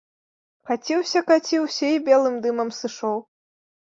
Каціўся, 0.69 1.19
каціўся 1.27 1.85
і 1.97 2.01
белым 2.07 2.35
дымам 2.45 2.69
сышоў. 2.79 3.17